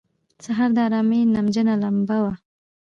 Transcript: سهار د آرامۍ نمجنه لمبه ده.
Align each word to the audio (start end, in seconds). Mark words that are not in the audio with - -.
سهار 0.43 0.69
د 0.75 0.77
آرامۍ 0.85 1.21
نمجنه 1.35 1.73
لمبه 1.83 2.17
ده. 2.23 2.33